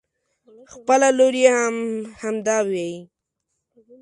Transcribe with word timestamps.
خپله 0.73 1.07
لور 1.17 1.33
يې 1.43 1.49
هم 1.57 1.75
همدا 2.21 2.57
وايي. 2.69 2.97